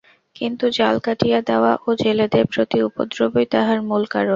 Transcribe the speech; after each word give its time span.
কিন্তু 0.35 0.65
জাল 0.77 0.95
কাটিয়া 1.05 1.39
দেওয়া 1.41 1.71
ও 1.81 1.89
জেলেদের 2.01 2.45
প্রতি 2.53 2.77
উপদ্রবই 2.87 3.45
তাহার 3.53 3.79
মূল 3.81 4.03
কারণ। 4.07 4.29